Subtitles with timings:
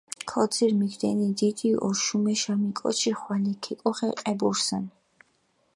[0.29, 4.91] ქოძირჷ მიგდენი დიდი ოშუმეშამი კოჩი ხვალე ქეკოხე ყებურსჷნი.